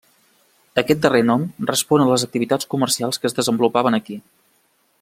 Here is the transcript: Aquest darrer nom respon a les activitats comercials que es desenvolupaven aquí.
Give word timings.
Aquest 0.81 1.03
darrer 1.03 1.19
nom 1.27 1.43
respon 1.71 2.05
a 2.05 2.07
les 2.13 2.25
activitats 2.29 2.69
comercials 2.73 3.23
que 3.25 3.31
es 3.31 3.39
desenvolupaven 3.41 3.99
aquí. 3.99 4.19